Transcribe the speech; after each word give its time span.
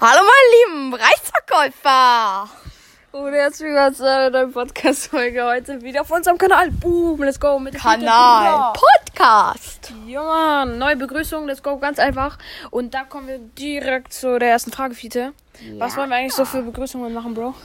Hallo 0.00 0.20
meine 0.20 0.76
lieben 0.76 0.94
Reisverkäufer! 0.94 2.48
Und 3.10 3.32
herzlich 3.32 3.68
willkommen 3.68 3.94
zu 3.96 4.04
einer 4.08 4.30
neuen 4.30 4.52
Podcast-Folge 4.52 5.44
heute 5.44 5.82
wieder 5.82 6.02
auf 6.02 6.10
unserem 6.12 6.38
Kanal. 6.38 6.70
Boom, 6.70 7.20
let's 7.24 7.40
go 7.40 7.58
mit 7.58 7.74
dem 7.74 7.80
Kanal 7.80 8.74
Podcast. 8.74 9.92
Ja, 10.06 10.22
Mann, 10.22 10.78
neue 10.78 10.94
Begrüßung, 10.94 11.48
let's 11.48 11.64
go, 11.64 11.78
ganz 11.78 11.98
einfach. 11.98 12.38
Und 12.70 12.94
da 12.94 13.02
kommen 13.02 13.26
wir 13.26 13.40
direkt 13.40 14.12
zu 14.12 14.38
der 14.38 14.50
ersten 14.50 14.70
Frage, 14.70 14.94
Fiete. 14.94 15.32
Was 15.78 15.96
wollen 15.96 16.10
wir 16.10 16.16
eigentlich 16.16 16.34
so 16.34 16.44
für 16.44 16.62
Begrüßungen 16.62 17.12
machen, 17.12 17.34
Bro? 17.34 17.56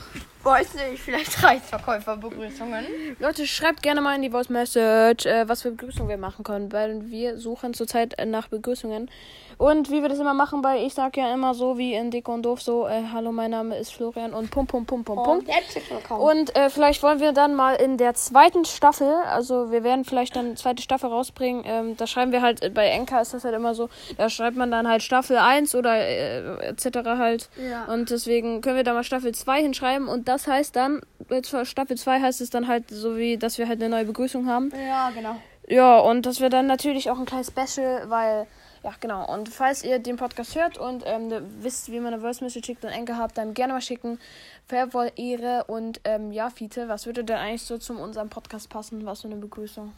Weiß 0.44 0.74
nicht, 0.74 1.02
vielleicht 1.02 1.42
Reisverkäufer-Begrüßungen. 1.42 2.84
Leute, 3.18 3.46
schreibt 3.46 3.82
gerne 3.82 4.02
mal 4.02 4.14
in 4.14 4.20
die 4.22 4.30
Voice 4.30 4.50
Message, 4.50 5.24
äh, 5.24 5.48
was 5.48 5.62
für 5.62 5.70
Begrüßungen 5.70 6.10
wir 6.10 6.18
machen 6.18 6.44
können, 6.44 6.70
weil 6.70 7.10
wir 7.10 7.38
suchen 7.38 7.72
zurzeit 7.72 8.18
äh, 8.18 8.26
nach 8.26 8.48
Begrüßungen. 8.48 9.10
Und 9.56 9.90
wie 9.90 10.02
wir 10.02 10.08
das 10.08 10.18
immer 10.18 10.34
machen, 10.34 10.62
bei 10.62 10.84
ich 10.84 10.94
sag 10.94 11.16
ja 11.16 11.32
immer 11.32 11.54
so 11.54 11.78
wie 11.78 11.94
in 11.94 12.10
Dick 12.10 12.28
und 12.28 12.42
Doof 12.42 12.60
so, 12.60 12.86
äh, 12.86 13.04
hallo, 13.12 13.32
mein 13.32 13.52
Name 13.52 13.78
ist 13.78 13.92
Florian 13.94 14.34
und 14.34 14.50
pum 14.50 14.66
pum 14.66 14.84
pum 14.84 15.04
pum 15.04 15.22
pum. 15.22 15.44
herzlich 15.46 15.88
willkommen. 15.90 16.20
Und 16.20 16.56
äh, 16.56 16.70
vielleicht 16.70 17.02
wollen 17.02 17.20
wir 17.20 17.32
dann 17.32 17.54
mal 17.54 17.76
in 17.76 17.96
der 17.96 18.14
zweiten 18.14 18.64
Staffel, 18.64 19.12
also 19.30 19.70
wir 19.70 19.84
werden 19.84 20.04
vielleicht 20.04 20.36
dann 20.36 20.46
eine 20.46 20.54
zweite 20.56 20.82
Staffel 20.82 21.08
rausbringen. 21.08 21.62
Ähm, 21.66 21.96
da 21.96 22.06
schreiben 22.06 22.32
wir 22.32 22.42
halt, 22.42 22.74
bei 22.74 22.88
Enka 22.88 23.20
ist 23.20 23.32
das 23.32 23.44
halt 23.44 23.54
immer 23.54 23.74
so, 23.74 23.88
da 24.18 24.28
schreibt 24.28 24.56
man 24.56 24.70
dann 24.70 24.88
halt 24.88 25.02
Staffel 25.02 25.38
1 25.38 25.74
oder 25.74 25.96
äh, 25.96 26.66
etc. 26.66 26.98
halt. 27.16 27.48
Ja. 27.56 27.84
Und 27.84 28.10
deswegen 28.10 28.60
können 28.60 28.76
wir 28.76 28.84
da 28.84 28.92
mal 28.92 29.04
Staffel 29.04 29.32
2 29.32 29.62
hinschreiben. 29.62 30.08
Und 30.08 30.28
das 30.34 30.48
heißt 30.48 30.74
dann, 30.74 31.00
jetzt 31.30 31.50
für 31.50 31.64
Staffel 31.64 31.96
2 31.96 32.20
heißt 32.20 32.40
es 32.40 32.50
dann 32.50 32.66
halt 32.66 32.90
so 32.90 33.16
wie, 33.16 33.36
dass 33.36 33.56
wir 33.58 33.68
halt 33.68 33.80
eine 33.80 33.88
neue 33.88 34.04
Begrüßung 34.04 34.46
haben. 34.48 34.72
ja, 34.74 35.10
genau. 35.10 35.36
Ja, 35.66 35.98
und 35.98 36.26
das 36.26 36.40
wäre 36.40 36.50
dann 36.50 36.66
natürlich 36.66 37.08
auch 37.08 37.18
ein 37.18 37.24
kleines 37.24 37.46
Special, 37.48 38.10
weil, 38.10 38.46
ja, 38.82 38.92
genau. 39.00 39.32
Und 39.32 39.48
falls 39.48 39.82
ihr 39.82 39.98
den 39.98 40.16
Podcast 40.16 40.54
hört 40.56 40.76
und 40.76 41.04
ähm, 41.06 41.28
ne- 41.28 41.42
wisst, 41.60 41.90
wie 41.90 42.00
man 42.00 42.12
eine 42.12 42.20
Voice 42.20 42.42
Message 42.42 42.66
schickt 42.66 42.84
und 42.84 42.90
Enke 42.90 43.16
habt, 43.16 43.38
dann 43.38 43.54
gerne 43.54 43.72
mal 43.72 43.80
schicken. 43.80 44.18
Fairwohl 44.66 45.10
Ehre 45.16 45.64
und 45.68 46.00
ähm, 46.04 46.32
ja, 46.32 46.50
Fiete, 46.50 46.88
was 46.88 47.06
würde 47.06 47.24
denn 47.24 47.36
eigentlich 47.38 47.62
so 47.62 47.78
zu 47.78 47.94
unserem 47.94 48.28
Podcast 48.28 48.68
passen? 48.68 49.06
Was 49.06 49.22
für 49.22 49.28
eine 49.28 49.36
Begrüßung? 49.36 49.92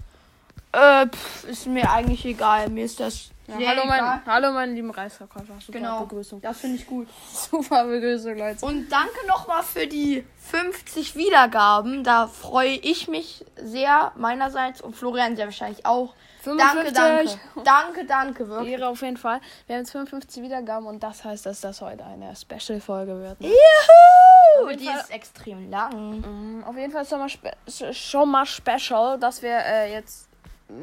Äh, 0.72 1.06
pff, 1.06 1.44
ist 1.44 1.66
mir 1.66 1.90
eigentlich 1.90 2.24
egal. 2.24 2.68
Mir 2.68 2.84
ist 2.84 3.00
das 3.00 3.30
Ja, 3.46 3.56
sehr 3.56 3.68
hallo, 3.68 3.82
mein, 3.86 4.26
hallo, 4.26 4.52
meine 4.52 4.72
lieben 4.72 4.90
Reisverkäufer. 4.90 5.54
Super 5.64 5.78
Genau. 5.78 6.00
Begrüßung. 6.00 6.40
Das 6.42 6.58
finde 6.60 6.76
ich 6.76 6.86
gut. 6.86 7.08
Super 7.32 7.84
Begrüßung, 7.84 8.36
Leute. 8.36 8.64
Und 8.66 8.88
danke 8.90 9.26
nochmal 9.26 9.62
für 9.62 9.86
die 9.86 10.24
50 10.50 11.16
Wiedergaben. 11.16 12.04
Da 12.04 12.26
freue 12.26 12.74
ich 12.74 13.08
mich 13.08 13.44
sehr 13.56 14.12
meinerseits 14.16 14.80
und 14.82 14.94
Florian 14.96 15.36
sehr 15.36 15.46
wahrscheinlich 15.46 15.86
auch. 15.86 16.14
Danke, 16.44 16.92
55. 16.92 16.94
danke. 16.94 17.38
Danke, 17.64 18.04
danke, 18.06 18.48
wirklich. 18.48 18.72
Ehre 18.74 18.86
auf 18.88 19.02
jeden 19.02 19.16
Fall. 19.16 19.40
Wir 19.66 19.74
haben 19.76 19.82
jetzt 19.82 19.90
55 19.90 20.42
Wiedergaben 20.44 20.86
und 20.86 21.02
das 21.02 21.24
heißt, 21.24 21.44
dass 21.46 21.60
das 21.60 21.80
heute 21.80 22.04
eine 22.04 22.34
Special-Folge 22.36 23.18
wird. 23.18 23.40
Ne? 23.40 23.48
Juhu! 23.48 24.68
Die 24.76 24.84
Fall- 24.86 25.00
ist 25.00 25.10
extrem 25.10 25.68
lang. 25.70 26.20
Mm, 26.20 26.64
Auf 26.64 26.76
jeden 26.76 26.92
Fall 26.92 27.02
ist 27.02 27.10
schon 27.10 27.18
mal, 27.18 27.28
spe 27.28 27.50
sch- 27.68 27.92
schon 27.92 28.30
mal 28.30 28.46
special, 28.46 29.18
dass 29.18 29.42
wir 29.42 29.56
äh, 29.58 29.92
jetzt 29.92 30.25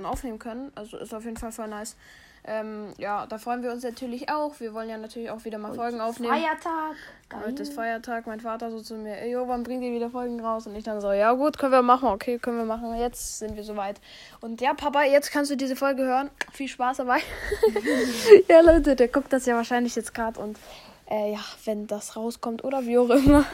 aufnehmen 0.04 0.40
können. 0.40 0.72
Also 0.76 0.98
ist 0.98 1.14
auf 1.14 1.26
jeden 1.26 1.38
Fall 1.38 1.52
voll 1.52 1.68
nice. 1.68 1.96
Ähm, 2.46 2.94
ja, 2.98 3.26
da 3.26 3.38
freuen 3.38 3.64
wir 3.64 3.72
uns 3.72 3.84
natürlich 3.84 4.30
auch. 4.30 4.60
Wir 4.60 4.74
wollen 4.74 4.90
ja 4.90 4.98
natürlich 4.98 5.30
auch 5.30 5.46
wieder 5.46 5.58
mal 5.58 5.74
Folgen 5.74 6.02
aufnehmen. 6.02 6.34
Feiertag. 6.34 6.96
Heute 7.46 7.64
ist 7.64 7.74
Feiertag. 7.74 8.28
Mein 8.28 8.42
Vater 8.42 8.70
so 8.70 8.82
zu 8.82 8.96
mir, 8.96 9.26
jo, 9.30 9.48
wann 9.48 9.64
bringt 9.64 9.82
ihr 9.82 9.94
wieder 9.94 10.10
Folgen 10.10 10.42
raus? 10.42 10.68
Und 10.68 10.76
ich 10.76 10.84
dann 10.84 11.00
so, 11.00 11.14
ja 11.14 11.32
gut, 11.34 11.58
können 11.58 11.72
wir 11.72 11.82
machen. 11.82 12.10
Okay, 12.10 12.40
können 12.40 12.58
wir 12.58 12.66
machen. 12.66 12.94
Jetzt 13.00 13.40
sind 13.40 13.56
wir 13.56 13.64
soweit. 13.64 14.02
Und 14.42 14.60
ja, 14.60 14.74
Papa, 14.74 15.04
jetzt 15.04 15.32
kannst 15.32 15.52
du 15.52 15.56
diese 15.56 15.78
Folge 15.78 16.04
hören. 16.04 16.30
Viel 16.52 16.68
Spaß 16.68 16.98
dabei. 16.98 17.20
ja, 18.50 18.60
Leute, 18.60 18.98
der 18.98 19.08
guckt 19.08 19.32
das 19.32 19.46
ja 19.46 19.56
wahrscheinlich 19.56 19.96
jetzt 19.96 20.14
gerade. 20.14 20.38
Und 20.42 20.60
äh, 21.10 21.32
ja, 21.32 21.40
wenn 21.64 21.88
das 21.88 22.18
rauskommt 22.18 22.66
oder 22.66 22.86
wie 22.86 22.98
auch 22.98 23.10
immer. 23.10 23.46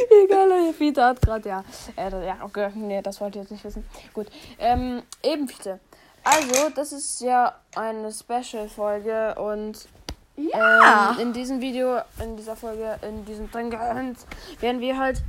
Egal, 0.24 0.48
Leute, 0.48 0.72
Fiete 0.74 1.04
hat 1.04 1.20
gerade, 1.22 1.48
ja. 1.48 1.64
Äh, 1.96 2.26
ja, 2.26 2.36
okay, 2.42 2.70
nee, 2.74 3.02
das 3.02 3.20
wollt 3.20 3.34
ihr 3.36 3.42
jetzt 3.42 3.50
nicht 3.50 3.64
wissen. 3.64 3.84
Gut, 4.12 4.26
ähm, 4.58 5.02
eben, 5.22 5.48
Fiete. 5.48 5.80
Also, 6.22 6.70
das 6.74 6.92
ist 6.92 7.20
ja 7.20 7.54
eine 7.74 8.12
Special-Folge 8.12 9.34
und 9.36 9.88
Ja. 10.36 11.12
ähm, 11.12 11.18
in 11.20 11.32
diesem 11.32 11.60
Video, 11.60 11.98
in 12.22 12.36
dieser 12.36 12.56
Folge, 12.56 12.98
in 13.02 13.24
diesem 13.24 13.50
Ding 13.50 13.72
werden 13.72 14.80
wir 14.80 14.98
halt 14.98 15.22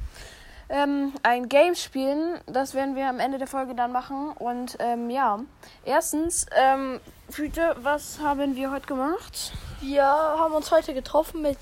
ähm, 0.70 1.14
ein 1.24 1.50
Game 1.50 1.76
spielen. 1.76 2.40
Das 2.46 2.74
werden 2.74 2.96
wir 2.96 3.08
am 3.08 3.20
Ende 3.20 3.38
der 3.38 3.48
Folge 3.48 3.76
dann 3.76 3.92
machen. 3.92 4.32
Und 4.38 4.78
ähm, 4.80 5.10
ja, 5.10 5.40
erstens, 5.86 6.46
ähm, 6.56 7.00
Fiete, 7.30 7.76
was 7.82 8.20
haben 8.20 8.56
wir 8.56 8.72
heute 8.72 8.88
gemacht? 8.88 9.54
Wir 9.82 10.04
haben 10.06 10.54
uns 10.54 10.72
heute 10.72 10.94
getroffen 10.94 11.42
mit 11.42 11.58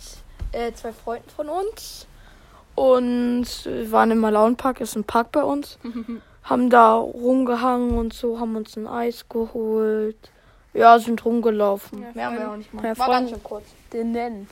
äh, 0.51 0.71
zwei 0.73 0.91
Freunden 0.91 1.29
von 1.29 1.49
uns. 1.49 2.07
Und 2.79 3.65
wir 3.65 3.91
waren 3.91 4.11
im 4.11 4.19
Malauenpark, 4.19 4.79
ist 4.79 4.95
ein 4.95 5.03
Park 5.03 5.33
bei 5.33 5.43
uns. 5.43 5.77
haben 6.43 6.69
da 6.69 6.93
rumgehangen 6.95 7.97
und 7.97 8.13
so, 8.13 8.39
haben 8.39 8.55
uns 8.55 8.77
ein 8.77 8.87
Eis 8.87 9.27
geholt. 9.27 10.31
Ja, 10.73 10.97
sind 10.97 11.25
rumgelaufen. 11.25 12.01
Ja, 12.01 12.07
Mehr 12.13 12.25
haben 12.25 12.37
wir 12.37 12.51
auch 12.51 12.55
nicht 12.55 12.73
mal. 12.73 12.97
War 12.97 13.07
ganz 13.09 13.31
schön 13.31 13.43
kurz. 13.43 13.65
Den 13.91 14.13
nennen. 14.13 14.47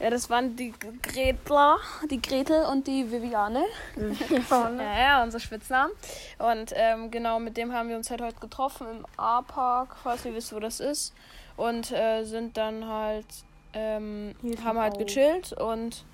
Ja, 0.00 0.10
das 0.10 0.28
waren 0.28 0.54
die 0.54 0.74
Gretler, 1.02 1.78
die 2.10 2.20
Gretel 2.20 2.64
und 2.70 2.86
die 2.86 3.10
Viviane. 3.10 3.64
Ja, 4.50 4.98
ja, 4.98 5.22
unser 5.22 5.40
Spitznamen. 5.40 5.92
Und 6.38 6.74
ähm, 6.74 7.10
genau 7.10 7.38
mit 7.38 7.56
dem 7.56 7.72
haben 7.72 7.88
wir 7.88 7.96
uns 7.96 8.10
halt 8.10 8.20
heute 8.20 8.38
getroffen 8.38 8.86
im 8.90 9.06
A-Park, 9.16 9.96
falls 10.02 10.26
ihr 10.26 10.34
wisst, 10.34 10.54
wo 10.54 10.60
das 10.60 10.78
ist. 10.78 11.14
Und 11.56 11.90
äh, 11.90 12.24
sind 12.24 12.58
dann 12.58 12.86
halt, 12.86 13.26
ähm, 13.72 14.34
haben 14.62 14.78
halt 14.78 14.98
gechillt 14.98 15.54
und 15.54 16.04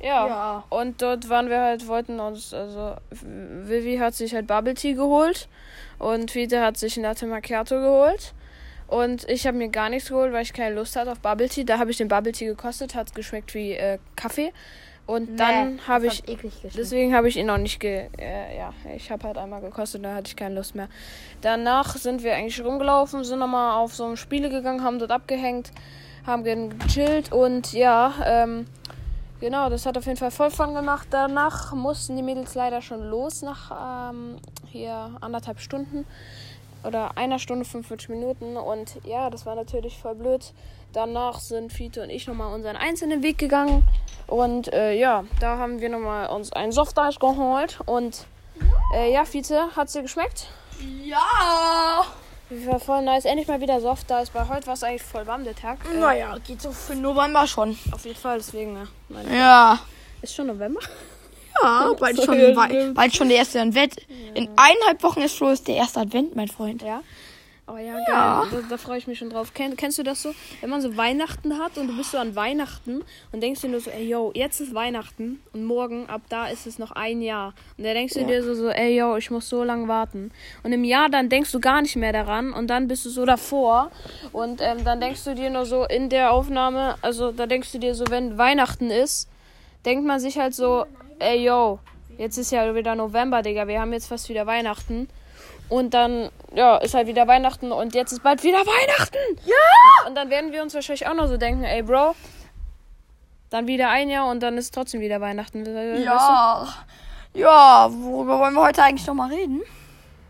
ja. 0.00 0.26
Ja. 0.26 0.64
Und 0.70 1.00
dort 1.02 1.28
waren 1.28 1.48
wir 1.48 1.60
halt, 1.60 1.86
wollten 1.88 2.20
uns, 2.20 2.52
also 2.54 2.96
Vivi 3.10 3.98
hat 3.98 4.14
sich 4.14 4.34
halt 4.34 4.46
Bubble 4.46 4.74
Tea 4.74 4.94
geholt 4.94 5.48
und 5.98 6.30
Fiete 6.30 6.60
hat 6.62 6.76
sich 6.76 6.96
ein 6.96 7.02
Latte 7.02 7.26
Macchiato 7.26 7.76
geholt. 7.80 8.34
Und 8.88 9.28
ich 9.28 9.46
habe 9.46 9.56
mir 9.56 9.68
gar 9.68 9.88
nichts 9.88 10.08
geholt, 10.08 10.32
weil 10.32 10.42
ich 10.42 10.52
keine 10.52 10.74
Lust 10.74 10.96
hatte 10.96 11.12
auf 11.12 11.20
Bubble 11.20 11.48
Tea. 11.48 11.64
Da 11.64 11.78
habe 11.78 11.90
ich 11.92 11.96
den 11.98 12.08
Bubble 12.08 12.32
Tea 12.32 12.46
gekostet, 12.46 12.94
hat 12.96 13.14
geschmeckt 13.14 13.54
wie 13.54 13.72
äh, 13.74 13.98
Kaffee. 14.16 14.52
Und 15.06 15.38
dann 15.40 15.74
Nee, 15.76 15.80
habe 15.88 16.06
das 16.06 16.22
ich. 16.26 16.52
Deswegen 16.76 17.14
habe 17.14 17.28
ich 17.28 17.36
ihn 17.36 17.46
noch 17.46 17.58
nicht 17.58 17.80
ge. 17.80 18.08
Äh, 18.18 18.56
ja, 18.56 18.72
ich 18.96 19.10
habe 19.10 19.26
halt 19.26 19.38
einmal 19.38 19.60
gekostet, 19.60 20.04
da 20.04 20.14
hatte 20.14 20.28
ich 20.28 20.36
keine 20.36 20.54
Lust 20.56 20.74
mehr. 20.76 20.88
Danach 21.40 21.96
sind 21.96 22.22
wir 22.22 22.34
eigentlich 22.34 22.64
rumgelaufen, 22.64 23.24
sind 23.24 23.40
nochmal 23.40 23.76
auf 23.78 23.94
so 23.94 24.04
einem 24.04 24.16
Spiele 24.16 24.50
gegangen, 24.50 24.84
haben 24.84 24.98
dort 25.00 25.10
abgehängt, 25.10 25.70
haben 26.26 26.44
ge- 26.44 26.68
gechillt 26.78 27.32
und 27.32 27.72
ja, 27.72 28.12
ähm, 28.24 28.66
genau, 29.40 29.68
das 29.68 29.86
hat 29.86 29.98
auf 29.98 30.06
jeden 30.06 30.18
Fall 30.18 30.30
voll 30.30 30.50
Fun 30.50 30.74
gemacht. 30.74 31.08
Danach 31.10 31.72
mussten 31.72 32.16
die 32.16 32.22
Mädels 32.22 32.54
leider 32.54 32.82
schon 32.82 33.02
los 33.08 33.42
nach 33.42 34.10
ähm, 34.10 34.36
hier 34.68 35.16
anderthalb 35.20 35.60
Stunden 35.60 36.06
oder 36.84 37.16
einer 37.16 37.38
Stunde 37.38 37.64
45 37.64 38.08
Minuten 38.08 38.56
und 38.56 38.98
ja, 39.04 39.30
das 39.30 39.46
war 39.46 39.54
natürlich 39.54 39.98
voll 39.98 40.14
blöd. 40.14 40.52
Danach 40.92 41.38
sind 41.38 41.72
Fiete 41.72 42.02
und 42.02 42.10
ich 42.10 42.26
nochmal 42.26 42.52
unseren 42.52 42.76
einzelnen 42.76 43.22
Weg 43.22 43.38
gegangen 43.38 43.86
und 44.26 44.72
äh, 44.72 44.92
ja, 44.92 45.24
da 45.40 45.58
haben 45.58 45.80
wir 45.80 45.88
nochmal 45.88 46.28
uns 46.28 46.52
einen 46.52 46.72
Softeis 46.72 47.18
geholt 47.18 47.80
und 47.86 48.26
äh, 48.94 49.12
ja, 49.12 49.24
Fiete, 49.24 49.68
hat's 49.76 49.92
dir 49.92 50.02
geschmeckt? 50.02 50.48
Ja. 51.04 52.04
War 52.50 52.80
voll 52.80 53.02
nice. 53.02 53.24
Endlich 53.26 53.46
mal 53.48 53.60
wieder 53.60 53.80
Softeis, 53.80 54.34
weil 54.34 54.48
heute 54.48 54.66
war 54.66 54.74
es 54.74 54.82
eigentlich 54.82 55.02
voll 55.02 55.26
warm 55.26 55.44
der 55.44 55.54
Tag. 55.54 55.78
Äh, 55.92 55.98
Naja, 55.98 56.36
geht 56.46 56.60
so 56.60 56.72
für 56.72 56.94
November 56.96 57.46
schon. 57.46 57.78
Auf 57.92 58.04
jeden 58.04 58.18
Fall, 58.18 58.38
deswegen, 58.38 58.74
ja. 58.76 58.86
Meine, 59.08 59.36
Ja. 59.36 59.78
ist 60.20 60.34
schon 60.34 60.48
November? 60.48 60.80
Ja, 61.62 61.92
bald 61.98 62.16
So, 62.16 62.24
schon, 62.24 62.40
ja, 62.40 62.52
bald, 62.52 62.94
bald 62.94 63.14
schon 63.14 63.28
der 63.28 63.38
erste 63.38 63.60
Advent. 63.60 63.96
In 64.34 64.48
eineinhalb 64.56 65.02
Wochen 65.02 65.20
ist 65.22 65.36
Flo 65.36 65.50
ist 65.50 65.68
der 65.68 65.76
erste 65.76 66.00
Advent, 66.00 66.34
mein 66.34 66.48
Freund. 66.48 66.82
Ja. 66.82 67.02
Oh 67.72 67.76
ja, 67.76 67.92
geil. 67.92 68.04
Ja. 68.08 68.44
Da, 68.50 68.58
da 68.70 68.76
freue 68.76 68.98
ich 68.98 69.06
mich 69.06 69.18
schon 69.18 69.30
drauf. 69.30 69.54
Kenn, 69.54 69.76
kennst 69.76 69.98
du 69.98 70.02
das 70.02 70.22
so? 70.22 70.32
Wenn 70.60 70.70
man 70.70 70.80
so 70.80 70.96
Weihnachten 70.96 71.58
hat 71.58 71.78
und 71.78 71.86
du 71.88 71.96
bist 71.96 72.10
so 72.10 72.18
an 72.18 72.34
Weihnachten 72.34 73.02
und 73.32 73.42
denkst 73.42 73.60
dir 73.60 73.68
nur 73.68 73.80
so, 73.80 73.90
ey, 73.90 74.08
yo, 74.08 74.32
jetzt 74.34 74.60
ist 74.60 74.74
Weihnachten 74.74 75.40
und 75.52 75.64
morgen, 75.64 76.06
ab 76.08 76.22
da 76.28 76.48
ist 76.48 76.66
es 76.66 76.78
noch 76.78 76.90
ein 76.92 77.22
Jahr. 77.22 77.54
Und 77.78 77.84
da 77.84 77.92
denkst 77.92 78.14
du 78.14 78.20
Ja. 78.20 78.26
dir 78.26 78.42
so, 78.42 78.54
so, 78.54 78.68
ey, 78.70 78.96
yo, 78.98 79.16
ich 79.16 79.30
muss 79.30 79.48
so 79.48 79.62
lange 79.62 79.86
warten. 79.88 80.32
Und 80.62 80.72
im 80.72 80.82
Jahr 80.84 81.08
dann 81.08 81.28
denkst 81.28 81.52
du 81.52 81.60
gar 81.60 81.82
nicht 81.82 81.96
mehr 81.96 82.12
daran 82.12 82.52
und 82.52 82.68
dann 82.68 82.88
bist 82.88 83.04
du 83.04 83.10
so 83.10 83.24
davor 83.24 83.90
und 84.32 84.60
ähm, 84.60 84.84
dann 84.84 85.00
denkst 85.00 85.22
du 85.24 85.34
dir 85.34 85.50
nur 85.50 85.66
so 85.66 85.84
in 85.84 86.08
der 86.08 86.32
Aufnahme, 86.32 86.96
also 87.02 87.30
da 87.30 87.46
denkst 87.46 87.72
du 87.72 87.78
dir 87.78 87.94
so, 87.94 88.04
wenn 88.10 88.36
Weihnachten 88.38 88.90
ist, 88.90 89.28
denkt 89.84 90.04
man 90.04 90.18
sich 90.18 90.38
halt 90.38 90.54
so, 90.54 90.86
ey, 91.20 91.44
yo, 91.44 91.78
jetzt 92.18 92.36
ist 92.36 92.50
ja 92.50 92.74
wieder 92.74 92.94
November, 92.94 93.42
Digga, 93.42 93.68
wir 93.68 93.80
haben 93.80 93.92
jetzt 93.92 94.08
fast 94.08 94.28
wieder 94.28 94.46
Weihnachten. 94.46 95.08
Und 95.70 95.94
dann, 95.94 96.30
ja, 96.54 96.76
ist 96.78 96.94
halt 96.94 97.06
wieder 97.06 97.26
Weihnachten 97.26 97.72
und 97.72 97.94
jetzt 97.94 98.12
ist 98.12 98.22
bald 98.22 98.42
wieder 98.42 98.58
Weihnachten. 98.58 99.16
Ja! 99.46 100.06
Und 100.08 100.14
dann 100.16 100.28
werden 100.28 100.52
wir 100.52 100.62
uns 100.62 100.74
wahrscheinlich 100.74 101.06
auch 101.06 101.14
noch 101.14 101.28
so 101.28 101.36
denken, 101.36 101.64
ey, 101.64 101.82
Bro, 101.82 102.14
dann 103.50 103.66
wieder 103.66 103.88
ein 103.88 104.10
Jahr 104.10 104.28
und 104.28 104.40
dann 104.42 104.58
ist 104.58 104.74
trotzdem 104.74 105.00
wieder 105.00 105.20
Weihnachten. 105.20 105.64
Weißt 105.64 106.04
Ja. 106.04 106.68
Ja, 107.32 107.88
worüber 107.90 108.40
wollen 108.40 108.54
wir 108.54 108.62
heute 108.62 108.82
eigentlich 108.82 109.06
noch 109.06 109.14
mal 109.14 109.32
reden? 109.32 109.62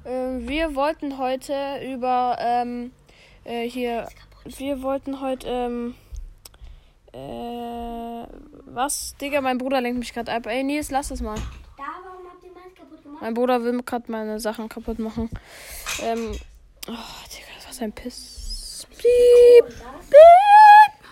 du? 0.04 0.10
Ähm, 0.10 0.48
wir 0.48 0.74
wollten 0.74 1.16
heute 1.18 1.54
über, 1.82 2.36
ähm, 2.38 2.92
äh, 3.44 3.68
hier, 3.68 4.08
wir 4.44 4.82
wollten 4.82 5.20
heute, 5.20 5.48
ähm, 5.48 5.94
Äh, 7.12 8.26
was? 8.66 9.16
Digga, 9.20 9.40
mein 9.40 9.58
Bruder 9.58 9.80
lenkt 9.80 9.98
mich 9.98 10.12
gerade 10.14 10.30
ab. 10.32 10.46
Ey, 10.46 10.62
Nils, 10.62 10.90
lass 10.92 11.10
es 11.10 11.20
mal. 11.20 11.34
Da, 11.34 11.82
warum 12.04 12.24
habt 12.30 12.44
ihr 12.44 12.52
meins 12.52 12.72
kaputt 12.74 13.02
gemacht? 13.02 13.06
Mein 13.20 13.34
Bruder 13.34 13.62
will 13.62 13.82
gerade 13.82 14.10
meine 14.10 14.40
Sachen 14.40 14.68
kaputt 14.68 14.98
machen. 14.98 15.30
Ähm, 16.02 16.32
oh, 16.88 16.92
Digga, 16.92 17.46
das 17.56 17.66
war 17.66 17.72
sein 17.72 17.92
Piss. 17.92 18.86
Piep. 18.96 19.74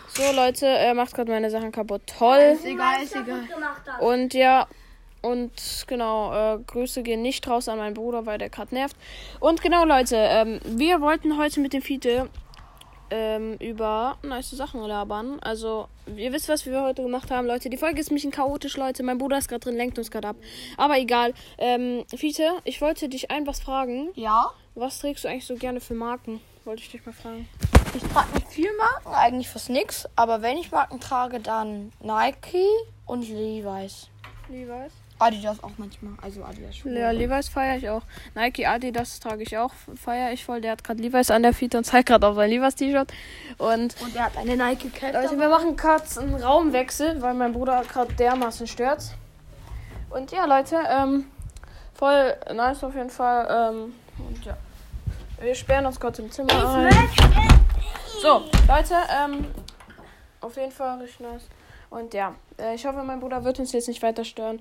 So, 0.09 0.33
Leute, 0.33 0.67
er 0.67 0.95
macht 0.95 1.15
gerade 1.15 1.31
meine 1.31 1.51
Sachen 1.51 1.71
kaputt. 1.71 2.03
Toll. 2.07 2.55
Ist 2.55 2.65
egal, 2.65 3.03
ist 3.03 3.15
egal. 3.15 3.43
Und 4.01 4.35
ja, 4.35 4.67
und 5.21 5.53
genau, 5.87 6.33
äh, 6.33 6.59
Grüße 6.67 7.03
gehen 7.03 7.23
nicht 7.23 7.47
raus 7.49 7.69
an 7.69 7.79
meinen 7.79 7.95
Bruder, 7.95 8.25
weil 8.27 8.39
der 8.39 8.51
gerade 8.51 8.75
nervt. 8.75 8.97
Und 9.41 9.63
genau, 9.63 9.85
Leute, 9.85 10.17
ähm, 10.17 10.61
wir 10.65 11.01
wollten 11.01 11.37
heute 11.37 11.61
mit 11.61 11.73
dem 11.73 11.83
Fiete 11.83 12.29
ähm, 13.11 13.57
über 13.59 14.19
nice 14.23 14.51
Sachen 14.51 14.81
labern. 14.83 15.39
Also, 15.41 15.89
ihr 16.17 16.33
wisst, 16.33 16.49
was 16.49 16.67
wir 16.67 16.83
heute 16.83 17.03
gemacht 17.03 17.31
haben, 17.31 17.47
Leute. 17.47 17.71
Die 17.71 17.77
Folge 17.77 18.01
ist 18.01 18.11
ein 18.11 18.15
bisschen 18.15 18.31
chaotisch, 18.31 18.77
Leute. 18.77 19.03
Mein 19.03 19.19
Bruder 19.19 19.39
ist 19.39 19.49
gerade 19.49 19.61
drin, 19.61 19.77
lenkt 19.77 19.99
uns 19.99 20.11
gerade 20.11 20.29
ab. 20.29 20.37
Aber 20.77 20.99
egal. 20.99 21.35
Ähm, 21.59 22.05
Fiete, 22.15 22.51
ich 22.65 22.81
wollte 22.81 23.09
dich 23.09 23.31
ein 23.31 23.47
was 23.47 23.61
fragen. 23.61 24.11
Ja. 24.15 24.51
Was 24.75 25.01
trägst 25.01 25.25
du 25.25 25.29
eigentlich 25.29 25.47
so 25.47 25.57
gerne 25.57 25.81
für 25.81 25.95
Marken? 25.95 26.41
Wollte 26.65 26.83
ich 26.83 26.91
dich 26.91 27.05
mal 27.05 27.13
fragen. 27.13 27.49
Ich 27.95 28.03
trage 28.03 28.35
nicht 28.35 28.49
viel 28.49 28.71
Marken, 28.77 29.15
eigentlich 29.15 29.49
fast 29.49 29.71
nix. 29.71 30.07
Aber 30.15 30.43
wenn 30.43 30.59
ich 30.59 30.71
Marken 30.71 31.01
trage, 31.01 31.41
dann 31.41 31.93
Nike 32.01 32.67
und 33.07 33.29
Levi's. 33.29 34.09
Levi's? 34.49 34.93
Adidas 35.19 35.63
auch 35.63 35.73
manchmal. 35.79 36.13
Also 36.23 36.45
Adidas 36.45 36.77
Schuhe. 36.77 36.99
Ja, 36.99 37.11
Levi's 37.11 37.49
feiere 37.49 37.77
ich 37.77 37.89
auch. 37.89 38.03
Nike, 38.35 38.67
Adidas 38.67 39.19
trage 39.21 39.43
ich 39.43 39.59
auch, 39.59 39.73
feiere 39.97 40.33
ich 40.33 40.45
voll. 40.45 40.61
Der 40.61 40.73
hat 40.73 40.85
gerade 40.85 41.01
Levi's 41.01 41.31
an 41.31 41.43
der 41.43 41.53
Fiete 41.53 41.79
und 41.79 41.85
zeigt 41.85 42.09
gerade 42.09 42.27
auf 42.27 42.37
sein 42.37 42.51
Levi's 42.51 42.75
T-Shirt. 42.75 43.13
Und 43.59 44.01
Und 44.01 44.17
er 44.17 44.27
hat 44.27 44.37
eine 44.37 44.57
Nike 44.57 44.91
Cap. 44.91 45.15
Leute, 45.15 45.39
wir 45.39 45.49
machen 45.49 45.77
gerade 45.77 46.05
einen 46.21 46.35
Raumwechsel, 46.37 47.21
weil 47.21 47.35
mein 47.35 47.53
Bruder 47.53 47.83
gerade 47.83 48.13
dermaßen 48.15 48.67
stört. 48.67 49.03
Und 50.11 50.31
ja, 50.31 50.45
Leute, 50.47 50.77
ähm, 50.89 51.27
voll 51.95 52.35
nice 52.55 52.83
auf 52.85 52.95
jeden 52.95 53.11
Fall. 53.11 53.73
Ähm, 53.75 53.95
und 54.19 54.45
ja. 54.45 54.57
Wir 55.41 55.55
sperren 55.55 55.87
uns 55.87 56.01
kurz 56.01 56.19
im 56.19 56.31
Zimmer 56.31 56.77
ein. 56.77 56.93
So, 58.21 58.43
Leute, 58.67 58.95
ähm, 59.09 59.47
auf 60.41 60.57
jeden 60.57 60.73
Fall 60.73 60.99
richtig 60.99 61.21
nice. 61.21 61.43
Und 61.91 62.13
ja, 62.13 62.35
äh, 62.59 62.75
ich 62.75 62.85
hoffe, 62.85 63.03
mein 63.03 63.21
Bruder 63.21 63.45
wird 63.45 63.61
uns 63.61 63.73
jetzt 63.73 63.89
nicht 63.89 64.03
weiter 64.03 64.25
stören. 64.25 64.61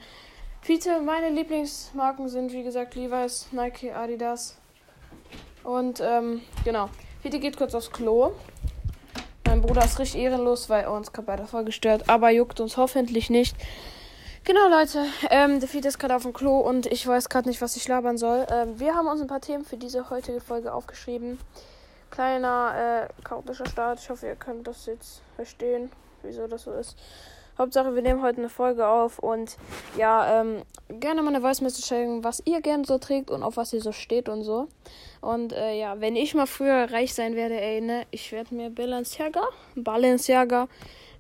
Fiete, 0.68 1.00
meine 1.00 1.30
Lieblingsmarken 1.30 2.28
sind 2.28 2.52
wie 2.52 2.62
gesagt 2.62 2.94
Levi's, 2.96 3.48
Nike, 3.54 3.90
Adidas. 3.94 4.58
Und 5.64 6.02
ähm, 6.02 6.42
genau. 6.66 6.90
Fiete 7.22 7.40
geht 7.40 7.56
kurz 7.56 7.74
aufs 7.74 7.90
Klo. 7.90 8.34
Mein 9.46 9.62
Bruder 9.62 9.86
ist 9.86 9.98
richtig 9.98 10.20
ehrenlos, 10.24 10.70
weil 10.70 10.84
er 10.84 10.92
uns 10.92 11.14
gerade 11.14 11.26
bei 11.26 11.38
der 11.38 11.48
Folge 11.48 11.72
aber 12.08 12.32
juckt 12.32 12.60
uns 12.60 12.76
hoffentlich 12.76 13.30
nicht. 13.30 13.56
Genau, 14.44 14.68
Leute. 14.68 15.06
Ähm, 15.30 15.62
der 15.62 15.70
Fiete 15.70 15.88
ist 15.88 16.00
gerade 16.00 16.18
auf 16.18 16.24
dem 16.24 16.34
Klo 16.34 16.60
und 16.60 16.86
ich 16.86 17.08
weiß 17.08 17.30
gerade 17.30 17.48
nicht, 17.48 17.62
was 17.62 17.78
ich 17.78 17.88
labern 17.88 18.18
soll. 18.18 18.46
Ähm, 18.52 18.78
wir 18.78 18.94
haben 18.94 19.08
uns 19.08 19.22
ein 19.22 19.28
paar 19.28 19.40
Themen 19.40 19.64
für 19.64 19.78
diese 19.78 20.10
heutige 20.10 20.42
Folge 20.42 20.74
aufgeschrieben. 20.74 21.40
Kleiner, 22.12 23.08
äh, 23.08 23.24
chaotischer 23.24 23.68
Start. 23.68 24.00
Ich 24.02 24.10
hoffe, 24.10 24.26
ihr 24.26 24.36
könnt 24.36 24.68
das 24.68 24.86
jetzt 24.86 25.22
verstehen, 25.38 25.90
wieso 26.24 26.46
das 26.46 26.64
so 26.64 26.74
ist. 26.74 26.98
Hauptsache, 27.58 27.96
wir 27.96 28.04
nehmen 28.04 28.22
heute 28.22 28.38
eine 28.38 28.50
Folge 28.50 28.88
auf 28.88 29.18
und 29.18 29.58
ja, 29.98 30.42
ähm, 30.42 30.62
gerne 30.90 31.24
mal 31.24 31.30
eine 31.30 31.42
Voice 31.42 31.62
Message 31.62 31.88
schicken, 31.88 32.24
was 32.24 32.42
ihr 32.46 32.62
gerne 32.62 32.86
so 32.86 33.00
trägt 33.00 33.32
und 33.32 33.42
auf 33.42 33.58
was 33.58 33.74
ihr 33.74 33.82
so 33.82 33.92
steht 33.92 34.30
und 34.30 34.44
so. 34.44 34.68
Und 35.22 35.54
äh, 35.54 35.74
ja, 35.74 36.00
wenn 36.00 36.16
ich 36.16 36.36
mal 36.36 36.46
früher 36.46 36.92
reich 36.92 37.16
sein 37.16 37.36
werde, 37.36 37.60
ey, 37.60 37.82
ne, 37.82 38.06
ich 38.12 38.32
werde 38.32 38.54
mir 38.54 38.70
Balenciaga, 38.70 39.42
Balenciaga, 39.76 40.68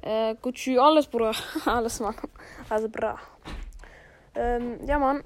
äh, 0.01 0.35
Gucci, 0.41 0.77
alles, 0.77 1.07
Bruder, 1.07 1.33
alles 1.65 1.99
machen. 1.99 2.29
Also, 2.69 2.87
bra. 2.87 3.17
Ähm, 4.35 4.79
ja, 4.87 4.99
Mann. 4.99 5.23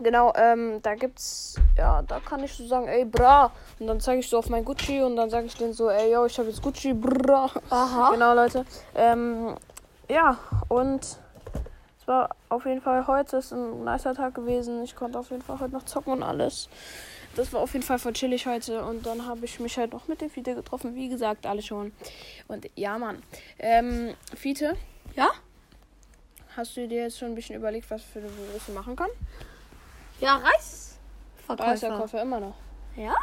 Genau, 0.00 0.32
ähm, 0.34 0.80
da 0.82 0.96
gibt's, 0.96 1.54
ja, 1.78 2.02
da 2.02 2.18
kann 2.18 2.42
ich 2.42 2.52
so 2.52 2.66
sagen, 2.66 2.88
ey, 2.88 3.04
bra. 3.04 3.52
Und 3.78 3.86
dann 3.86 4.00
zeige 4.00 4.20
ich 4.20 4.28
so 4.28 4.38
auf 4.38 4.50
mein 4.50 4.64
Gucci 4.64 5.00
und 5.00 5.14
dann 5.14 5.30
sage 5.30 5.46
ich 5.46 5.56
denen 5.56 5.72
so, 5.72 5.88
ey, 5.88 6.12
yo, 6.12 6.26
ich 6.26 6.36
habe 6.38 6.48
jetzt 6.48 6.60
Gucci, 6.60 6.92
bra. 6.92 7.48
Aha. 7.70 8.10
Genau, 8.10 8.34
Leute. 8.34 8.66
Ähm, 8.94 9.54
ja, 10.08 10.38
und 10.68 11.00
es 11.02 12.08
war 12.08 12.36
auf 12.48 12.66
jeden 12.66 12.80
Fall 12.80 13.06
heute 13.06 13.38
ist 13.38 13.52
ein 13.52 13.84
nicer 13.84 14.14
Tag 14.14 14.34
gewesen. 14.34 14.82
Ich 14.84 14.94
konnte 14.94 15.18
auf 15.18 15.30
jeden 15.30 15.42
Fall 15.42 15.60
heute 15.60 15.72
noch 15.72 15.84
zocken 15.84 16.12
und 16.12 16.22
alles. 16.22 16.68
Das 17.36 17.52
war 17.52 17.60
auf 17.60 17.72
jeden 17.72 17.84
Fall 17.84 17.98
voll 17.98 18.12
chillig 18.12 18.46
heute. 18.46 18.84
Und 18.84 19.06
dann 19.06 19.26
habe 19.26 19.44
ich 19.44 19.58
mich 19.58 19.76
halt 19.78 19.92
noch 19.92 20.06
mit 20.06 20.20
dem 20.20 20.30
Fiete 20.30 20.54
getroffen. 20.54 20.94
Wie 20.94 21.08
gesagt, 21.08 21.46
alle 21.46 21.62
schon. 21.62 21.92
Und 22.46 22.68
ja, 22.76 22.98
Mann. 22.98 23.22
Ähm, 23.58 24.14
Fiete, 24.36 24.76
Ja? 25.16 25.30
hast 26.56 26.76
du 26.76 26.86
dir 26.86 27.02
jetzt 27.02 27.18
schon 27.18 27.28
ein 27.28 27.34
bisschen 27.34 27.56
überlegt, 27.56 27.90
was 27.90 28.02
für 28.02 28.20
eine 28.20 28.28
Beruf 28.28 28.64
du 28.66 28.72
machen 28.72 28.94
kann? 28.94 29.10
Ja, 30.20 30.36
Reisverkäufer. 30.36 31.70
Reisverkäufer 31.70 32.22
immer 32.22 32.40
noch. 32.40 32.54
Ja. 32.96 33.14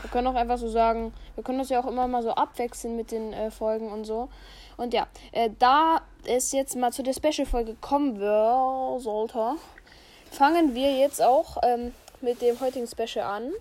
Wir 0.00 0.10
können 0.10 0.26
auch 0.26 0.34
einfach 0.34 0.58
so 0.58 0.68
sagen, 0.68 1.12
wir 1.36 1.44
können 1.44 1.58
das 1.58 1.68
ja 1.68 1.80
auch 1.80 1.86
immer 1.86 2.08
mal 2.08 2.22
so 2.22 2.32
abwechseln 2.32 2.96
mit 2.96 3.12
den 3.12 3.32
äh, 3.32 3.50
Folgen 3.50 3.92
und 3.92 4.04
so. 4.04 4.28
Und 4.76 4.92
ja, 4.92 5.06
äh, 5.30 5.50
da 5.58 6.00
es 6.26 6.52
jetzt 6.52 6.76
mal 6.76 6.92
zu 6.92 7.02
der 7.02 7.12
Special-Folge 7.12 7.76
kommen 7.80 8.18
wir, 8.20 8.98
sollte, 9.00 9.56
fangen 10.30 10.74
wir 10.74 10.96
jetzt 10.96 11.22
auch 11.22 11.58
ähm, 11.62 11.92
mit 12.20 12.42
dem 12.42 12.60
heutigen 12.60 12.86
Special 12.86 13.26
an. 13.26 13.52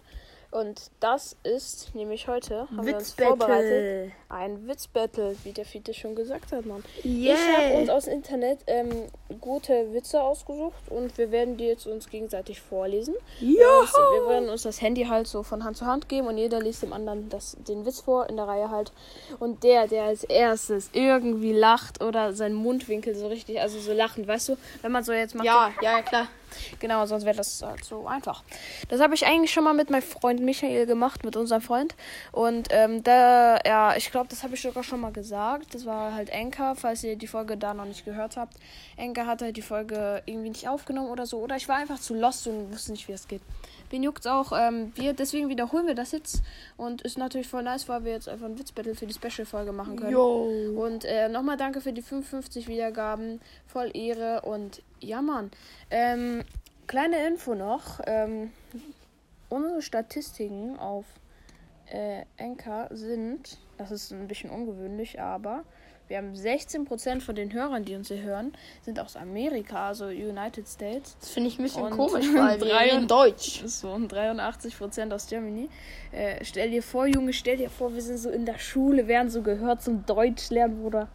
Und 0.54 0.92
das 1.00 1.36
ist 1.42 1.96
nämlich 1.96 2.28
heute, 2.28 2.68
haben 2.70 2.86
wir 2.86 2.96
uns 2.96 3.14
vorbereitet, 3.14 4.12
ein 4.30 4.68
Witzbattle, 4.68 5.36
wie 5.44 5.52
der 5.52 5.66
Fiete 5.66 5.96
schon 5.96 6.14
gesagt 6.14 6.52
hat, 6.52 6.68
Mann. 6.68 6.84
Ich 7.04 7.32
habe 7.32 7.74
uns 7.80 7.90
aus 7.90 8.06
dem 8.06 8.14
Internet 8.14 8.60
ähm, 8.68 9.08
gute 9.42 9.92
Witze 9.94 10.22
ausgesucht 10.22 10.92
und 10.92 11.18
wir 11.18 11.32
werden 11.32 11.58
die 11.58 11.66
jetzt 11.66 11.88
uns 11.88 12.08
gegenseitig 12.08 12.62
vorlesen. 12.62 13.16
Ja. 13.40 13.80
Und 13.80 13.90
wir 13.94 14.30
werden 14.30 14.50
uns 14.50 14.62
das 14.62 14.80
Handy 14.80 15.06
halt 15.06 15.26
so 15.26 15.42
von 15.42 15.64
Hand 15.64 15.78
zu 15.78 15.88
Hand 15.88 16.08
geben 16.08 16.28
und 16.28 16.38
jeder 16.38 16.62
liest 16.62 16.84
dem 16.84 16.94
anderen 16.94 17.30
das, 17.30 17.58
den 17.68 17.84
Witz 17.88 18.02
vor 18.02 18.30
in 18.30 18.36
der 18.36 18.48
Reihe 18.48 18.70
halt. 18.70 18.92
Und 19.40 19.64
der, 19.64 19.88
der 19.88 20.04
als 20.04 20.24
erstes 20.24 20.92
irgendwie 20.94 21.54
lacht 21.54 22.04
oder 22.04 22.34
seinen 22.34 22.54
Mundwinkel 22.54 23.16
so 23.16 23.26
richtig, 23.26 23.60
also 23.60 23.80
so 23.80 23.92
lachend, 23.92 24.28
weißt 24.28 24.50
du, 24.50 24.58
wenn 24.84 24.92
man 24.92 25.04
so 25.04 25.14
jetzt 25.14 25.34
macht. 25.34 25.46
Ja, 25.46 25.72
ja, 25.82 25.98
ja, 25.98 26.02
klar. 26.04 26.28
Genau, 26.80 27.06
sonst 27.06 27.26
wäre 27.26 27.36
das 27.36 27.62
halt 27.62 27.84
so 27.84 28.08
einfach. 28.08 28.44
Das 28.90 29.02
habe 29.02 29.14
ich 29.16 29.26
eigentlich 29.26 29.52
schon 29.52 29.64
mal 29.64 29.74
mit 29.74 29.90
meinem 29.90 30.02
Freund 30.02 30.42
Michael 30.42 30.86
gemacht, 30.86 31.24
mit 31.24 31.36
unserem 31.36 31.62
Freund. 31.62 31.96
Und 32.32 32.68
ähm, 32.72 33.04
da, 33.04 33.60
ja, 33.66 33.96
ich 33.96 34.12
glaube, 34.12 34.28
das 34.30 34.44
habe 34.44 34.56
ich 34.56 34.62
sogar 34.62 34.84
schon 34.84 35.00
mal 35.00 35.12
gesagt. 35.12 35.74
Das 35.74 35.86
war 35.86 36.14
halt 36.14 36.30
Enker, 36.30 36.76
falls 36.76 37.04
ihr 37.04 37.16
die 37.16 37.28
Folge 37.28 37.58
da 37.58 37.74
noch 37.74 37.86
nicht 37.86 38.06
gehört 38.06 38.38
habt. 38.38 38.56
Enker 38.98 39.26
hat 39.26 39.42
halt 39.42 39.58
die 39.58 39.62
Folge 39.62 40.22
irgendwie 40.26 40.50
nicht 40.50 40.68
aufgenommen 40.68 41.10
oder 41.10 41.26
so. 41.26 41.40
Oder 41.40 41.56
ich 41.56 41.68
war 41.68 41.78
einfach 41.78 42.00
zu 42.00 42.14
lost 42.14 42.48
und 42.48 42.72
wusste 42.72 42.92
nicht, 42.92 43.08
wie 43.08 43.14
es 43.14 43.28
geht. 43.28 43.42
Wen 43.94 44.02
juckt's 44.02 44.26
auch? 44.26 44.54
Ähm, 44.58 44.92
wir, 44.96 45.14
deswegen 45.14 45.50
wiederholen 45.50 45.86
wir 45.86 45.94
das 45.94 46.14
jetzt. 46.14 46.42
Und 46.78 47.04
ist 47.04 47.16
natürlich 47.20 47.48
voll 47.48 47.62
nice, 47.62 47.88
weil 47.88 48.04
wir 48.04 48.14
jetzt 48.14 48.28
einfach 48.28 48.48
ein 48.48 48.58
Witzbattle 48.58 48.96
für 48.96 49.06
die 49.06 49.14
Special-Folge 49.14 49.72
machen 49.72 49.98
können. 49.98 50.12
Jo. 50.12 50.74
Und 50.76 51.06
äh, 51.06 51.30
nochmal 51.30 51.58
danke 51.58 51.80
für 51.80 51.94
die 51.94 52.02
55 52.02 52.68
Wiedergaben. 52.68 53.40
Voll 53.68 53.92
Ehre. 53.96 54.42
Und 54.42 54.82
ja, 55.00 55.22
Mann. 55.22 55.52
Ähm, 55.92 56.44
kleine 56.88 57.28
Info 57.28 57.54
noch. 57.54 58.00
Ähm, 58.08 58.50
unsere 59.50 59.84
Statistiken 59.84 60.80
auf 60.80 61.06
äh, 61.92 62.24
Anchor 62.40 62.88
sind, 62.90 63.60
das 63.78 63.92
ist 63.92 64.12
ein 64.12 64.28
bisschen 64.28 64.50
ungewöhnlich, 64.50 65.22
aber 65.22 65.66
wir 66.10 66.18
haben 66.18 66.34
16% 66.34 67.22
von 67.22 67.36
den 67.36 67.54
Hörern, 67.54 67.86
die 67.86 67.96
uns 67.96 68.10
hier 68.10 68.22
hören, 68.22 68.54
sind 68.84 69.00
aus 69.00 69.16
Amerika, 69.16 69.88
also 69.88 70.06
United 70.06 70.68
States. 70.68 71.16
Das 71.20 71.30
finde 71.30 71.50
ich 71.50 71.58
ein 71.60 71.64
bisschen 71.64 71.84
Und 71.84 71.92
komisch, 71.92 72.26
weil 72.36 72.60
wir 72.60 72.68
drei- 72.68 72.92
reden 72.92 73.08
Deutsch. 73.08 73.64
So, 73.66 73.90
und 73.92 74.14
83% 74.14 75.14
aus 75.14 75.28
Germany. 75.28 75.70
Äh, 76.12 76.44
stell 76.44 76.70
dir 76.72 76.84
vor, 76.84 77.08
Junge, 77.08 77.34
stell 77.34 77.58
dir 77.58 77.70
vor, 77.70 77.94
wir 77.94 78.02
sind 78.02 78.18
so 78.18 78.30
in 78.30 78.46
der 78.46 78.60
Schule, 78.60 79.08
werden 79.08 79.30
so 79.30 79.42
gehört 79.42 79.82
zum 79.82 80.06
Deutsch 80.06 80.50
lernen, 80.50 80.82
Bruder. 80.82 81.08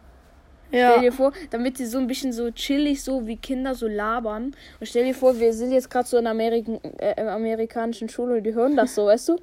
Stell 0.68 0.80
Ja. 0.80 0.98
dir 1.00 1.12
vor, 1.12 1.32
damit 1.50 1.78
die 1.78 1.86
so 1.86 1.96
ein 1.98 2.06
bisschen 2.06 2.32
so 2.32 2.50
chillig, 2.50 3.02
so 3.02 3.26
wie 3.26 3.36
Kinder 3.36 3.74
so 3.74 3.86
labern. 3.88 4.54
Und 4.80 4.86
stell 4.86 5.04
dir 5.04 5.14
vor, 5.14 5.38
wir 5.40 5.52
sind 5.54 5.72
jetzt 5.72 5.88
gerade 5.90 6.06
so 6.08 6.18
in 6.18 6.26
Ameriken, 6.26 6.78
äh, 6.98 7.22
amerikanischen 7.22 8.08
Schule 8.10 8.36
und 8.36 8.42
die 8.44 8.52
hören 8.54 8.76
das 8.76 8.94
so, 8.94 9.06
weißt 9.06 9.30
du? 9.30 9.36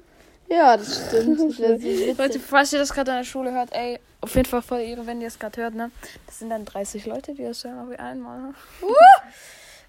Ja, 0.48 0.76
das 0.76 1.06
stimmt. 1.08 1.58
Das 1.58 2.18
Leute, 2.18 2.40
falls 2.40 2.72
ihr 2.72 2.78
das 2.78 2.92
gerade 2.92 3.10
in 3.12 3.16
der 3.18 3.24
Schule 3.24 3.52
hört, 3.52 3.72
ey, 3.72 3.98
auf 4.20 4.34
jeden 4.34 4.48
Fall 4.48 4.62
voll 4.62 4.80
Ehre, 4.80 5.06
wenn 5.06 5.20
ihr 5.20 5.28
es 5.28 5.38
gerade 5.38 5.60
hört, 5.62 5.74
ne? 5.74 5.90
Das 6.26 6.38
sind 6.38 6.50
dann 6.50 6.64
30 6.64 7.06
Leute, 7.06 7.34
die 7.34 7.44
das 7.44 7.64
hören 7.64 7.90
auf 7.92 7.98
einmal. 7.98 8.40
ne? 8.40 8.54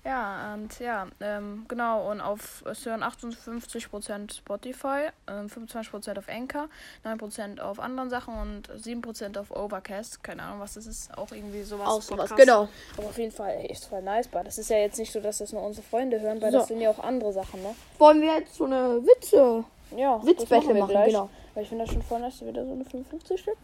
Ja, 0.05 0.53
und 0.53 0.79
ja, 0.79 1.07
ähm, 1.19 1.65
genau, 1.67 2.09
und 2.09 2.21
auf 2.21 2.63
es 2.65 2.85
hören 2.85 3.03
58% 3.03 4.33
Spotify, 4.37 5.09
ähm, 5.27 5.47
25% 5.47 6.17
auf 6.17 6.29
Anchor, 6.29 6.69
9% 7.03 7.59
auf 7.59 7.77
anderen 7.81 8.09
Sachen 8.09 8.33
und 8.35 8.69
7% 8.69 9.37
auf 9.37 9.51
Overcast. 9.51 10.23
Keine 10.23 10.43
Ahnung, 10.43 10.61
was 10.61 10.75
das 10.75 10.87
ist. 10.87 11.17
Auch 11.17 11.29
irgendwie 11.33 11.61
sowas. 11.63 11.87
Auch 11.89 12.01
sowas, 12.01 12.29
Podcast. 12.29 12.39
genau. 12.39 12.69
Aber 12.97 13.07
auf 13.07 13.17
jeden 13.17 13.33
Fall, 13.33 13.53
ey, 13.59 13.69
ist 13.69 13.85
voll 13.87 14.01
nice, 14.01 14.29
weil 14.31 14.45
das 14.45 14.57
ist 14.57 14.69
ja 14.69 14.77
jetzt 14.77 14.97
nicht 14.97 15.11
so, 15.11 15.19
dass 15.19 15.39
das 15.39 15.51
nur 15.51 15.61
unsere 15.61 15.85
Freunde 15.85 16.21
hören, 16.21 16.41
weil 16.41 16.53
So. 16.53 16.59
das 16.59 16.67
sind 16.69 16.79
ja 16.79 16.89
auch 16.89 16.99
andere 16.99 17.33
Sachen, 17.33 17.61
ne? 17.61 17.75
Wollen 17.97 18.21
wir 18.21 18.33
jetzt 18.39 18.55
so 18.55 18.63
eine 18.63 19.01
Witze 19.05 19.65
Ja, 19.95 20.25
Witzbattle 20.25 20.73
machen, 20.73 20.89
gleich. 20.89 21.07
genau. 21.07 21.29
Weil 21.53 21.63
ich 21.63 21.69
finde 21.69 21.85
das 21.85 21.93
schon 21.93 22.01
vorne 22.03 22.29
du 22.29 22.45
wieder 22.45 22.65
so 22.65 22.71
eine 22.73 22.85
55 22.85 23.39
Stück. 23.39 23.57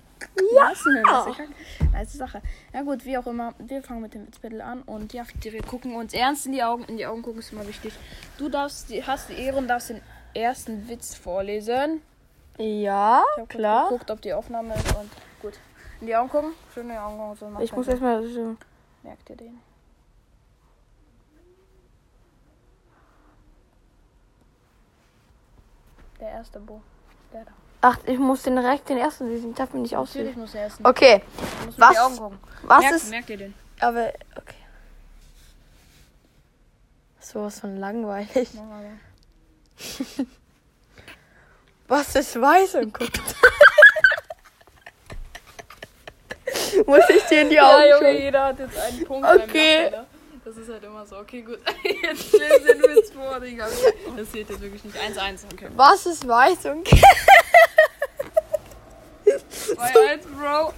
Ja. 0.56 0.70
Ist 0.70 0.88
eine 0.88 1.01
nice, 1.01 1.38
nice 1.92 2.13
Sache. 2.13 2.42
Ja 2.74 2.82
gut, 2.82 3.06
wie 3.06 3.18
auch 3.18 3.27
immer. 3.27 3.53
Wir 3.60 3.84
fangen 3.84 4.01
mit 4.01 4.13
dem 4.13 4.25
Witzbattle 4.27 4.63
an. 4.63 4.82
Und 4.84 5.13
ja, 5.13 5.24
wir 5.42 5.62
gucken 5.63 5.96
uns 5.96 6.13
ernst 6.13 6.46
in 6.46 6.53
die 6.53 6.63
Augen. 6.63 6.86
In 6.86 6.98
die 6.98 7.06
Augen 7.06 7.22
gucken 7.22 7.39
ist 7.39 7.51
immer 7.51 7.68
wichtig. 7.68 7.94
Du 8.38 8.50
darfst, 8.50 8.89
die, 8.89 9.03
hast 9.03 9.30
die 9.30 9.34
Ehre 9.34 9.58
und 9.58 9.68
darfst 9.68 9.89
den 9.89 10.01
ersten 10.34 10.88
Witz 10.89 11.13
vorlesen. 11.13 12.01
Ja, 12.58 13.24
Ich 13.42 13.50
klar. 13.50 13.89
geguckt, 13.89 14.12
ob 14.12 14.22
die 14.22 14.34
Aufnahme 14.34 14.74
ist 14.75 14.96
und 14.96 15.10
gut. 15.42 15.53
In 16.01 16.08
die 16.08 16.15
Augen 16.15 16.30
gucken. 16.30 16.51
Schön 16.74 16.84
in 16.84 16.94
die 16.94 16.98
Augen 16.98 17.18
gucken. 17.18 17.53
So 17.56 17.62
Ich 17.63 17.74
muss 17.74 17.88
erstmal. 17.88 18.24
Merkt 19.03 19.30
ihr 19.30 19.36
den? 19.36 19.60
Der 26.24 26.32
erste 26.32 26.58
Bo. 26.62 26.82
Der 27.34 27.44
da. 27.44 27.51
Ach, 27.82 27.98
ich 28.06 28.18
muss 28.18 28.44
den 28.44 28.56
direkt 28.56 28.88
den 28.88 28.98
ersten 28.98 29.27
lesen. 29.27 29.50
Ich 29.51 29.58
darf 29.58 29.74
mir 29.74 29.82
nicht 29.82 29.92
Natürlich 29.92 30.30
auswählen. 30.30 30.39
muss 30.39 30.56
er 30.56 30.68
essen. 30.68 30.86
Okay, 30.88 31.22
was- 31.75 31.98
was 32.62 32.80
merkt, 32.82 32.96
ist. 32.96 33.10
merkt 33.10 33.30
ihr 33.30 33.38
den? 33.38 33.53
Aber, 33.82 34.08
okay. 34.38 34.56
Sowas 37.20 37.60
von 37.60 37.75
langweilig. 37.77 38.50
Was 41.89 42.15
ist 42.15 42.39
weiß 42.39 42.75
und 42.75 42.94
guckt? 42.98 43.20
muss 46.88 47.10
ich 47.10 47.24
dir 47.24 47.42
in 47.42 47.50
die 47.50 47.60
Augen 47.60 47.82
Ja, 47.84 47.86
Junge, 47.98 48.08
gucken? 48.10 48.22
jeder 48.24 48.46
hat 48.46 48.60
jetzt 48.60 48.77
einen 48.80 49.03
Punkt. 49.06 49.27
Okay. 49.27 49.89
ne? 49.92 50.06
Das 50.46 50.58
ist 50.58 50.70
halt 50.70 50.84
immer 50.84 51.06
so. 51.06 51.18
Okay, 51.18 51.42
gut. 51.42 51.60
Jetzt 52.03 52.34
lese 52.34 52.65
den 52.75 52.82
Witz 52.82 53.12
vor, 53.34 53.40
Digga. 53.40 53.68
Das 54.18 54.32
zählt 54.32 54.50
jetzt 54.50 54.62
wirklich 54.62 54.84
nicht. 54.84 54.96
1-1. 54.98 55.46
Okay. 55.54 55.68
Was 55.75 56.06
ist 56.06 56.28
weiß 56.28 56.66
und 56.66 56.88
2-1, 59.25 60.28
Bro. 60.38 60.74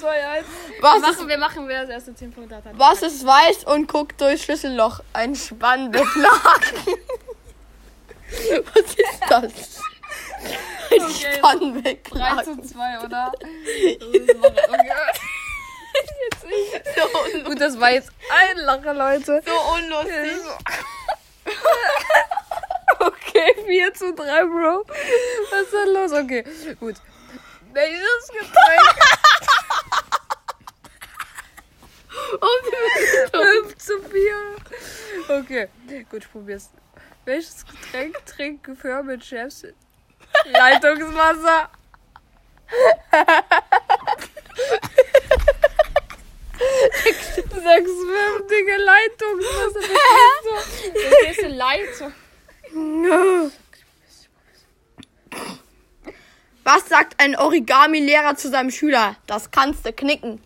2-1. 0.00 0.44
Was 0.80 0.94
Wir 0.94 0.96
ist, 0.96 1.02
machen, 1.16 1.28
wir 1.28 1.38
machen, 1.38 1.68
wer 1.68 1.82
das 1.82 1.90
erste 1.90 2.14
10 2.14 2.32
Punkte 2.32 2.56
hat. 2.56 2.64
was 2.72 3.02
ist 3.02 3.24
weiß 3.24 3.64
und 3.64 3.86
guckt 3.86 4.20
durch 4.20 4.42
Schlüsselloch? 4.42 5.00
Ein 5.12 5.34
Spannbettlaken. 5.36 6.96
was 8.74 8.82
ist 8.94 9.20
das? 9.28 9.42
Ein 10.90 11.02
Okay. 11.02 11.10
3 11.10 11.38
Spannbettlaken. 11.38 12.62
zu 12.64 12.74
2, 12.74 12.98
oder? 13.04 13.32
Das 13.40 13.48
ist 13.50 14.36
okay. 14.68 14.92
So, 16.96 17.44
Gut, 17.44 17.60
das 17.60 17.78
war 17.78 17.90
jetzt 17.90 18.10
ein 18.30 18.56
Lacher, 18.58 18.94
Leute. 18.94 19.42
so 19.44 19.52
unlustig. 19.76 20.40
Okay, 23.52 23.64
4 23.66 23.94
zu 23.94 24.14
3, 24.14 24.44
Bro. 24.44 24.84
Was 25.50 25.62
ist 25.62 25.72
denn 25.72 25.94
los? 25.94 26.12
Okay, 26.12 26.44
gut. 26.78 26.96
Welches 27.72 28.28
Getränk? 28.28 28.82
5 33.32 33.78
zu 33.78 34.00
4. 34.02 34.34
Okay, 35.40 35.68
gut, 36.10 36.22
ich 36.24 36.30
probier's. 36.30 36.70
Welches 37.24 37.64
Getränk 37.66 38.14
trinkt 38.26 38.64
Gefühl 38.64 39.02
mit 39.02 39.24
Chefs? 39.24 39.64
Leitungswasser. 40.44 41.70
Sechs 47.52 47.90
fünftige 47.90 48.76
Leitungswasser. 48.76 49.82
Verstehst 49.82 50.44
du? 50.44 50.54
Verstehst 51.00 51.42
du 51.42 51.48
Leitung? 51.48 52.12
Was 56.64 56.88
sagt 56.88 57.20
ein 57.20 57.36
Origami-Lehrer 57.36 58.36
zu 58.36 58.48
seinem 58.48 58.70
Schüler? 58.70 59.16
Das 59.26 59.50
kannst 59.50 59.84
du 59.84 59.92
knicken. 59.92 60.40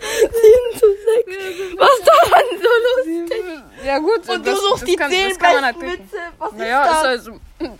Sieben 0.00 0.78
zu 0.78 0.86
sechs. 1.06 1.78
Was 1.78 2.00
daran 2.04 2.44
so 2.60 2.70
lustig? 3.12 3.62
Ja 3.84 3.98
gut, 3.98 4.28
Und 4.28 4.46
du 4.46 4.56
suchst 4.56 4.86
die 4.86 4.96
kann, 4.96 5.10
zehn 5.10 5.28
das 5.30 5.38
kann 5.38 5.54
man 5.54 5.64
halt 5.64 5.78
besten. 5.78 6.02
Witze. 6.04 6.16
Was 6.38 6.52
Naja, 6.52 6.82
ist 6.82 6.88
ist 6.88 6.94
das? 6.96 7.04
also. 7.04 7.40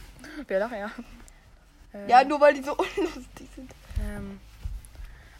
Wir 0.48 0.58
lachen, 0.58 0.78
ja. 0.78 0.90
Äh, 1.92 2.10
Ja, 2.10 2.24
nur 2.24 2.40
weil 2.40 2.54
die 2.54 2.62
so 2.62 2.72
unlustig 2.76 3.48
sind. 3.54 3.70
ähm, 4.00 4.40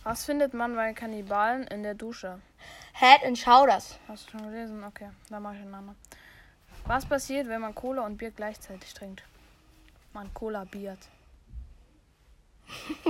was 0.04 0.25
findet 0.25 0.54
man 0.54 0.75
bei 0.75 0.92
Kannibalen 0.92 1.66
in 1.68 1.82
der 1.82 1.94
Dusche? 1.94 2.40
Head 2.92 3.25
and 3.25 3.38
Shoulders. 3.38 3.99
Hast 4.08 4.26
du 4.26 4.30
schon 4.32 4.50
gelesen? 4.50 4.84
Okay, 4.84 5.11
dann 5.30 5.42
mach 5.42 5.52
ich 5.52 5.61
einen 5.61 5.75
anderen. 5.75 5.96
Was 6.87 7.06
passiert, 7.06 7.49
wenn 7.49 7.61
man 7.61 7.75
Cola 7.75 8.04
und 8.04 8.16
Bier 8.16 8.30
gleichzeitig 8.30 8.92
trinkt? 8.94 9.22
Man 10.12 10.32
Cola 10.34 10.64
biert. 10.64 10.99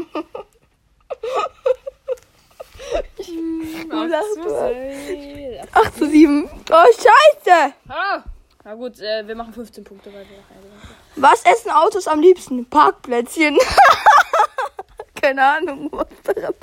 So, 3.16 3.98
8 5.72 5.96
zu 5.96 6.08
7. 6.08 6.50
Oh, 6.70 6.84
scheiße. 6.92 7.74
Ah, 7.88 8.22
na 8.64 8.74
gut, 8.74 9.00
äh, 9.00 9.26
wir 9.26 9.34
machen 9.34 9.52
15 9.52 9.84
Punkte, 9.84 10.12
weil 10.12 10.28
wir 10.28 10.36
noch 10.38 10.50
eine 10.50 10.62
sind. 10.62 10.96
Was 11.16 11.44
essen 11.44 11.70
Autos 11.70 12.06
am 12.08 12.20
liebsten? 12.20 12.68
Parkplätzchen. 12.68 13.58
Keine 15.20 15.44
Ahnung, 15.44 15.88
was 15.92 16.06
daran 16.24 16.54